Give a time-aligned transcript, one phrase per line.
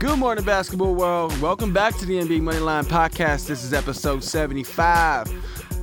[0.00, 1.38] Good morning, basketball world.
[1.42, 3.46] Welcome back to the NBA Moneyline Podcast.
[3.46, 5.28] This is episode 75.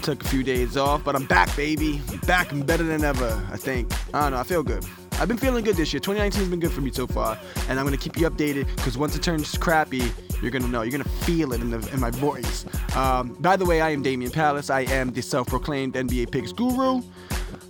[0.00, 2.00] Took a few days off, but I'm back, baby.
[2.26, 3.92] Back and better than ever, I think.
[4.14, 4.82] I don't know, I feel good.
[5.20, 6.00] I've been feeling good this year.
[6.00, 7.38] 2019 has been good for me so far,
[7.68, 10.80] and I'm gonna keep you updated because once it turns crappy, you're gonna know.
[10.80, 12.64] You're gonna feel it in, the, in my voice.
[12.96, 14.70] Um, by the way, I am Damian Palace.
[14.70, 17.02] I am the self-proclaimed NBA picks guru.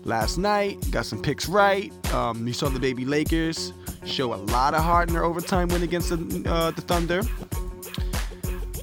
[0.08, 1.92] Last night, got some picks right.
[2.14, 3.74] Um, you saw the baby Lakers
[4.06, 7.20] show a lot of heart in their overtime win against the, uh, the Thunder.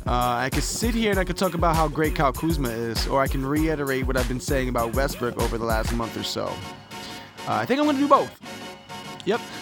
[0.05, 3.07] Uh, I could sit here and I could talk about how great Kyle Kuzma is,
[3.07, 6.21] or I can reiterate what I've been saying about Westbrook over the last month or
[6.21, 6.45] so.
[6.45, 8.54] Uh, I think I'm going to do both.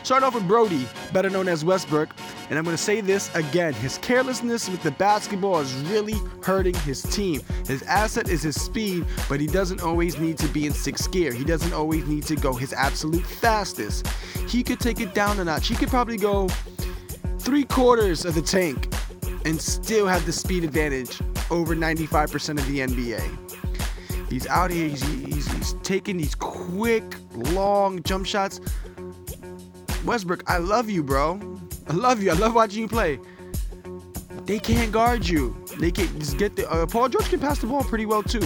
[0.03, 2.09] Start off with Brodie, better known as Westbrook.
[2.49, 3.73] And I'm going to say this again.
[3.73, 7.41] His carelessness with the basketball is really hurting his team.
[7.66, 11.32] His asset is his speed, but he doesn't always need to be in sixth gear.
[11.32, 14.05] He doesn't always need to go his absolute fastest.
[14.49, 15.70] He could take it down a notch.
[15.70, 16.49] He could probably go
[17.40, 18.93] three quarters of the tank
[19.45, 24.29] and still have the speed advantage over 95% of the NBA.
[24.29, 27.04] He's out here, he's, he's, he's taking these quick,
[27.35, 28.60] long jump shots.
[30.05, 31.40] Westbrook, I love you, bro.
[31.87, 32.32] I love you.
[32.32, 33.20] I love watching you play.
[34.45, 35.55] They can't guard you.
[35.79, 36.70] They can just get the.
[36.70, 38.41] Uh, Paul George can pass the ball pretty well too.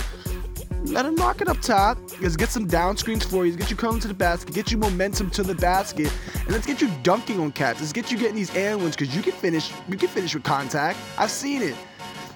[0.84, 1.98] Let him knock it up top.
[2.22, 3.52] Let's get some down screens for you.
[3.52, 4.54] Let's get you curling to the basket.
[4.54, 7.80] Get you momentum to the basket, and let's get you dunking on cats.
[7.80, 9.72] Let's get you getting these and-ones because you can finish.
[9.90, 11.00] You can finish with contact.
[11.18, 11.76] I've seen it,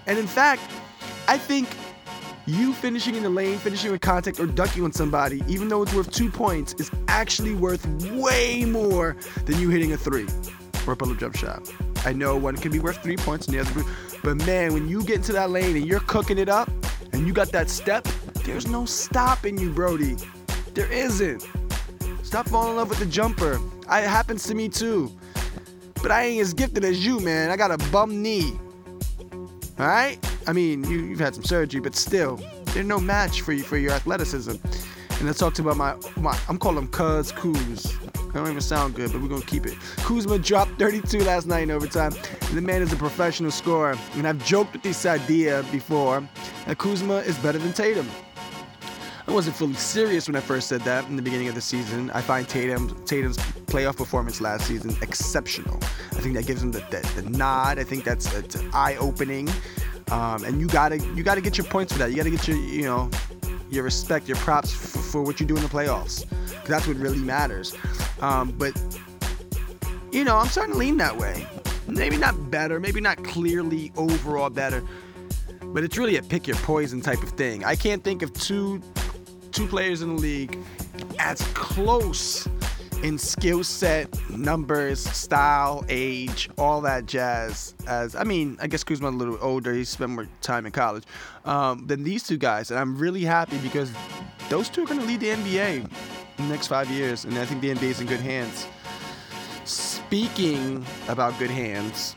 [0.07, 0.63] and in fact,
[1.27, 1.69] I think
[2.45, 5.93] you finishing in the lane, finishing with contact, or dunking on somebody, even though it's
[5.93, 10.27] worth two points, is actually worth way more than you hitting a three
[10.87, 11.71] or a pull-up jump shot.
[12.05, 13.83] I know one can be worth three points and the other,
[14.23, 16.69] but man, when you get into that lane and you're cooking it up,
[17.13, 18.07] and you got that step,
[18.45, 20.15] there's no stopping you, Brodie.
[20.73, 21.47] There isn't.
[22.23, 23.59] Stop falling in love with the jumper.
[23.87, 25.11] I, it happens to me too.
[26.01, 27.51] But I ain't as gifted as you, man.
[27.51, 28.57] I got a bum knee.
[29.77, 30.17] All right?
[30.47, 32.39] I mean, you, have had some surgery, but still,
[32.73, 34.55] they're no match for you for your athleticism.
[35.19, 37.95] And I talked about my, my I'm calling him Cuz Kuz.
[38.31, 39.77] I don't even sound good, but we're gonna keep it.
[39.97, 42.13] Kuzma dropped 32 last night in overtime.
[42.53, 43.97] The man is a professional scorer.
[44.15, 46.27] And I've joked with this idea before
[46.65, 48.09] that Kuzma is better than Tatum.
[49.27, 52.09] I wasn't fully serious when I first said that in the beginning of the season.
[52.11, 53.37] I find Tatum Tatum's
[53.71, 55.77] playoff performance last season exceptional.
[56.11, 57.79] I think that gives him the, the, the nod.
[57.79, 59.49] I think that's, that's eye-opening.
[60.11, 62.11] Um, and you gotta you gotta get your points for that.
[62.11, 63.09] You gotta get your you know
[63.69, 66.97] your respect, your props for, for what you do in the playoffs, because that's what
[66.97, 67.73] really matters.
[68.19, 68.79] Um, but
[70.11, 71.47] you know, I'm starting to lean that way.
[71.87, 74.83] Maybe not better, maybe not clearly overall better,
[75.63, 77.63] but it's really a pick your poison type of thing.
[77.63, 78.81] I can't think of two
[79.51, 80.57] two players in the league
[81.19, 82.47] as close
[83.03, 87.73] in skill set, numbers, style, age, all that jazz.
[87.87, 89.73] As I mean, I guess Kuzma's a little older.
[89.73, 91.03] He spent more time in college
[91.45, 93.91] um, than these two guys, and I'm really happy because
[94.49, 95.83] those two are going to lead the NBA
[96.37, 98.67] in the next five years, and I think the NBA is in good hands.
[99.65, 102.15] Speaking about good hands,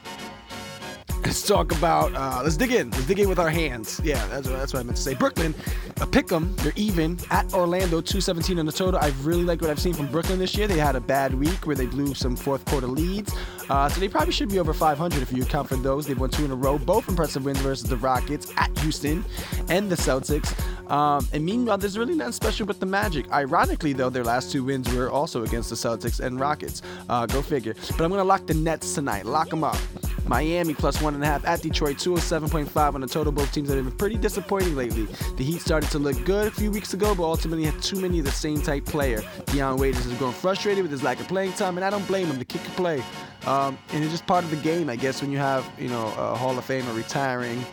[1.27, 2.15] let's talk about.
[2.15, 2.91] Uh, let's dig in.
[2.91, 4.01] Let's dig in with our hands.
[4.05, 5.15] Yeah, that's what, that's what I meant to say.
[5.15, 5.55] Brooklyn,
[6.01, 6.55] a pick 'em.
[6.57, 9.01] They're even at Orlando, 217 on the total.
[9.01, 10.67] I really like what I've seen from Brooklyn this year.
[10.67, 13.35] They had a bad week where they blew some fourth quarter leads,
[13.69, 16.07] uh, so they probably should be over 500 if you account for those.
[16.07, 19.25] They've won two in a row, both impressive wins versus the Rockets at Houston
[19.69, 20.55] and the Celtics.
[20.91, 23.31] Um, and meanwhile, there's really nothing special with the Magic.
[23.33, 26.83] Ironically, though, their last two wins were also against the Celtics and Rockets.
[27.09, 27.75] Uh, go figure.
[27.93, 29.25] But I'm gonna lock the Nets tonight.
[29.25, 29.79] Lock them up.
[30.27, 33.33] Miami plus one and a half at Detroit, 207.5 on the total.
[33.33, 35.07] Both teams have been pretty disappointing lately.
[35.37, 38.19] The Heat started to look good a few weeks ago, but ultimately had too many
[38.19, 39.23] of the same type player.
[39.47, 42.27] Dion Waiters is growing frustrated with his lack of playing time, and I don't blame
[42.27, 42.39] him.
[42.39, 43.03] The kick can play,
[43.47, 45.21] um, and it's just part of the game, I guess.
[45.21, 47.65] When you have you know a Hall of Famer retiring.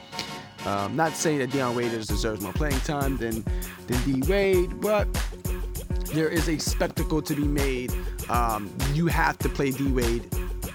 [0.65, 3.43] Um, not saying that Dion Waiters deserves more playing time than
[3.87, 5.07] than D Wade, but
[6.13, 7.91] there is a spectacle to be made.
[8.29, 10.29] Um, you have to play D Wade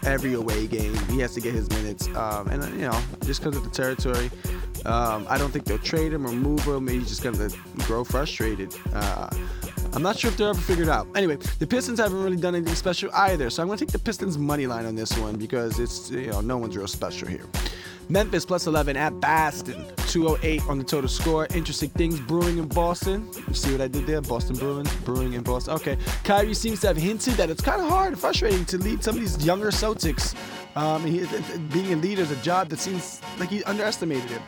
[0.06, 0.94] every away game.
[1.08, 4.31] He has to get his minutes, um, and you know, just because of the territory,
[4.87, 6.87] um, I don't think they'll trade him or move him.
[6.87, 7.50] He's just gonna
[7.87, 8.75] grow frustrated.
[8.94, 9.29] Uh,
[9.93, 11.08] I'm not sure if they're ever figured out.
[11.17, 14.38] Anyway, the Pistons haven't really done anything special either, so I'm gonna take the Pistons
[14.38, 17.47] money line on this one because it's you know no one's real special here.
[18.08, 19.85] Memphis plus 11 at Boston.
[20.08, 21.47] 208 on the total score.
[21.55, 23.29] Interesting things brewing in Boston.
[23.49, 24.20] You see what I did there?
[24.20, 25.75] Boston Bruins, brewing in Boston.
[25.75, 25.99] Okay.
[26.25, 29.17] Kyrie seems to have hinted that it's kind of hard and frustrating to lead some
[29.17, 30.35] of these younger Celtics.
[30.76, 31.26] Um, he,
[31.73, 34.43] being a leader is a job that seems like he underestimated it.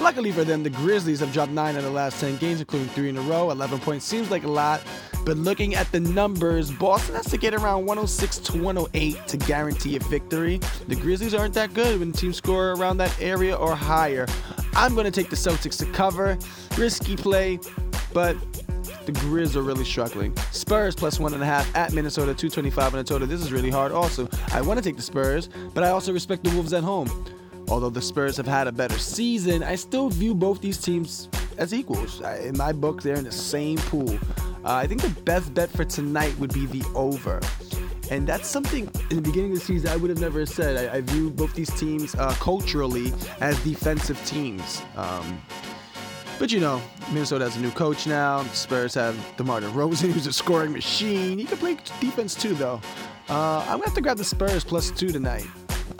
[0.00, 2.88] Luckily for them, the Grizzlies have dropped nine out of the last 10 games, including
[2.90, 3.50] three in a row.
[3.50, 4.80] 11 points seems like a lot.
[5.24, 9.96] But looking at the numbers, Boston has to get around 106 to 108 to guarantee
[9.96, 10.58] a victory.
[10.88, 14.26] The Grizzlies aren't that good when teams score around that area or higher.
[14.74, 16.36] I'm going to take the Celtics to cover.
[16.76, 17.60] Risky play,
[18.12, 18.36] but
[19.06, 20.36] the Grizz are really struggling.
[20.50, 23.28] Spurs plus one and a half at Minnesota, 225 in a total.
[23.28, 24.28] This is really hard also.
[24.52, 27.08] I want to take the Spurs, but I also respect the Wolves at home.
[27.68, 31.28] Although the Spurs have had a better season, I still view both these teams
[31.58, 32.20] as equals.
[32.20, 34.18] In my book, they're in the same pool.
[34.64, 37.40] Uh, I think the best bet for tonight would be the over.
[38.10, 40.88] And that's something in the beginning of the season I would have never said.
[40.88, 44.82] I, I view both these teams uh, culturally as defensive teams.
[44.96, 45.40] Um,
[46.38, 46.82] but you know,
[47.12, 48.42] Minnesota has a new coach now.
[48.52, 51.38] Spurs have DeMar DeRozan, who's a scoring machine.
[51.38, 52.80] He can play defense too, though.
[53.28, 55.46] Uh, I'm gonna have to grab the Spurs plus two tonight.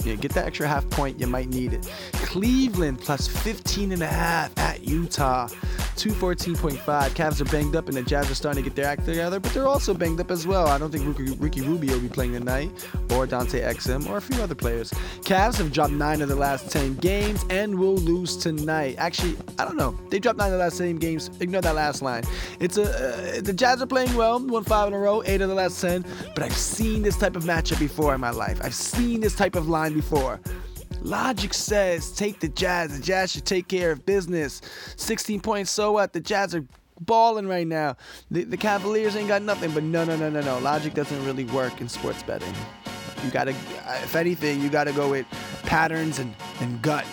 [0.05, 1.21] Yeah, get that extra half point.
[1.21, 1.89] You might need it.
[2.13, 5.49] Cleveland plus 15 and a half at Utah.
[5.97, 6.77] 214.5.
[7.11, 9.53] Cavs are banged up and the Jazz are starting to get their act together, but
[9.53, 10.67] they're also banged up as well.
[10.67, 12.71] I don't think Ricky, Ricky Rubio will be playing tonight,
[13.11, 14.91] or Dante Exum, or a few other players.
[15.23, 18.97] Cavs have dropped nine of the last 10 games and will lose tonight.
[18.99, 19.99] Actually, I don't know.
[20.11, 21.31] They dropped nine of the last 10 games.
[21.41, 22.25] Ignore that last line.
[22.61, 25.49] It's a uh, the Jazz are playing well, won five in a row, eight of
[25.49, 26.05] the last 10.
[26.35, 28.61] But I've seen this type of matchup before in my life.
[28.63, 30.41] I've seen this type of line before.
[31.03, 32.97] Logic says take the Jazz.
[32.97, 34.61] The Jazz should take care of business.
[34.97, 36.13] 16 points, so what?
[36.13, 36.65] The Jazz are
[37.01, 37.97] balling right now.
[38.31, 40.59] The, the Cavaliers ain't got nothing, but no, no, no, no, no.
[40.61, 42.55] Logic doesn't really work in sports betting.
[43.25, 45.27] You gotta, if anything, you gotta go with
[45.65, 47.05] patterns and, and gut.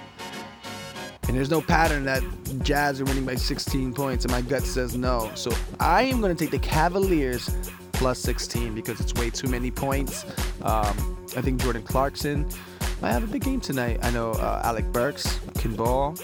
[1.28, 2.24] And there's no pattern that
[2.64, 5.32] Jazz are winning by 16 points, and my gut says no.
[5.36, 7.50] So I am gonna take the Cavaliers
[7.94, 10.26] plus 16 because it's way too many points.
[10.62, 12.50] Um, I think Jordan Clarkson
[13.02, 14.00] might have a big game tonight.
[14.02, 16.16] I know uh, Alec Burks can ball.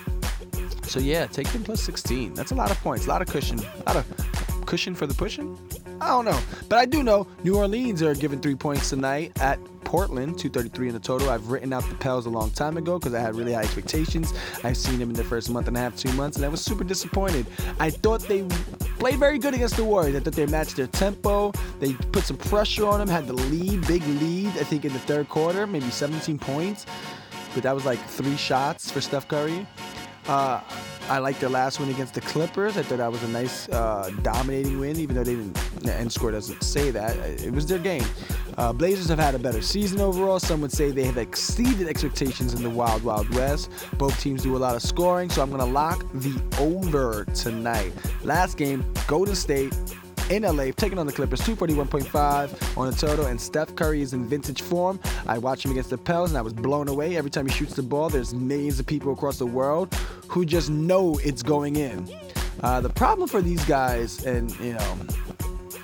[0.83, 2.33] So yeah, take them plus 16.
[2.33, 5.13] That's a lot of points, a lot of cushion, a lot of cushion for the
[5.13, 5.57] pushing.
[6.01, 6.39] I don't know,
[6.69, 10.94] but I do know New Orleans are giving three points tonight at Portland, 233 in
[10.94, 11.30] the total.
[11.30, 14.33] I've written out the Pels a long time ago because I had really high expectations.
[14.63, 16.60] I've seen them in the first month and a half, two months, and I was
[16.60, 17.45] super disappointed.
[17.80, 18.44] I thought they
[19.00, 20.16] played very good against the Warriors.
[20.16, 21.54] I thought they matched their tempo.
[21.80, 25.00] They put some pressure on them, had the lead, big lead, I think in the
[25.00, 26.86] third quarter, maybe 17 points.
[27.53, 29.65] But that was like three shots for Steph Curry.
[30.27, 30.59] Uh,
[31.07, 32.77] I liked their last win against the Clippers.
[32.77, 35.88] I thought that was a nice uh, dominating win, even though they didn't.
[35.88, 37.15] End score doesn't say that.
[37.18, 38.03] It was their game.
[38.57, 40.39] Uh, Blazers have had a better season overall.
[40.39, 43.69] Some would say they have exceeded expectations in the Wild Wild West.
[44.00, 47.94] Both teams do a lot of scoring, so I'm going to lock the over tonight.
[48.24, 49.77] Last game, Golden State
[50.30, 54.25] in LA, taking on the Clippers, 241.5 on the total, and Steph Curry is in
[54.25, 55.00] vintage form.
[55.27, 57.16] I watched him against the Pels, and I was blown away.
[57.16, 59.94] Every time he shoots the ball, there's millions of people across the world
[60.27, 62.10] who just know it's going in.
[62.62, 64.98] Uh, the problem for these guys, and you know,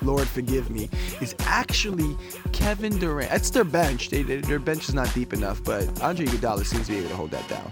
[0.01, 0.89] Lord forgive me,
[1.19, 2.17] is actually
[2.51, 3.31] Kevin Durant.
[3.31, 4.09] It's their bench.
[4.09, 7.15] They, their bench is not deep enough, but Andre Iguodala seems to be able to
[7.15, 7.71] hold that down.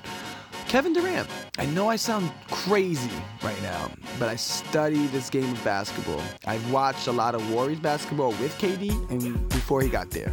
[0.69, 1.27] Kevin Durant.
[1.57, 3.09] I know I sound crazy
[3.41, 3.89] right now,
[4.19, 6.21] but I study this game of basketball.
[6.45, 10.29] I've watched a lot of Warriors basketball with KD and before he got there.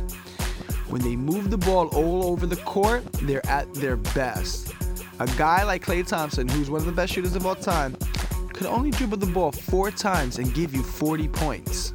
[0.91, 4.75] When they move the ball all over the court, they're at their best.
[5.21, 7.97] A guy like Klay Thompson, who's one of the best shooters of all time,
[8.53, 11.95] could only dribble the ball four times and give you 40 points.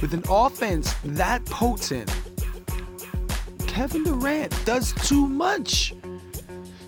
[0.00, 2.08] With an offense that potent,
[3.66, 5.92] Kevin Durant does too much.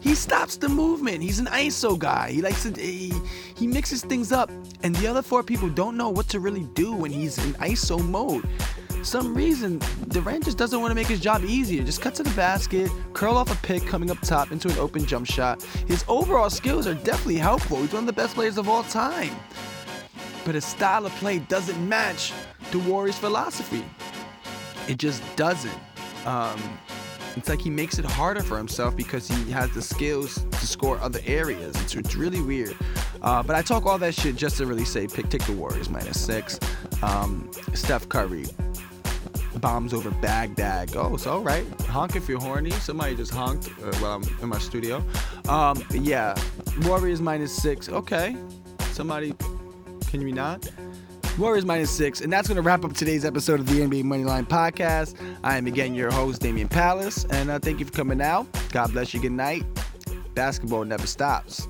[0.05, 1.23] He stops the movement.
[1.23, 2.31] He's an ISO guy.
[2.31, 3.11] He likes to he,
[3.57, 4.51] he mixes things up,
[4.83, 8.07] and the other four people don't know what to really do when he's in ISO
[8.07, 8.47] mode.
[9.03, 11.83] Some reason Durant just doesn't want to make his job easier.
[11.83, 15.07] Just cut to the basket, curl off a pick coming up top into an open
[15.07, 15.63] jump shot.
[15.89, 17.79] His overall skills are definitely helpful.
[17.79, 19.35] He's one of the best players of all time.
[20.45, 22.35] But his style of play doesn't match
[22.73, 23.83] the Warriors' philosophy.
[24.87, 25.73] It just doesn't.
[26.27, 26.61] Um,
[27.37, 30.99] it's like he makes it harder for himself because he has the skills to score
[30.99, 31.75] other areas.
[31.83, 32.77] It's, it's really weird.
[33.23, 35.89] Uh, but I talk all that shit just to really say pick, take the Warriors
[35.89, 36.59] minus six.
[37.03, 38.47] Um, Steph Curry
[39.57, 40.95] bombs over Baghdad.
[40.97, 41.67] Oh, it's all right.
[41.83, 42.71] Honk if you're horny.
[42.71, 45.03] Somebody just honked uh, while I'm in my studio.
[45.49, 46.35] Um, yeah,
[46.83, 47.89] Warriors minus six.
[47.89, 48.37] Okay.
[48.93, 49.35] Somebody,
[50.09, 50.71] can you not?
[51.39, 52.21] Warriors minus six.
[52.21, 55.17] And that's going to wrap up today's episode of the NBA Moneyline Podcast.
[55.43, 57.25] I am again your host, Damian Palace.
[57.31, 58.47] And uh, thank you for coming out.
[58.71, 59.21] God bless you.
[59.21, 59.65] Good night.
[60.35, 61.69] Basketball never stops.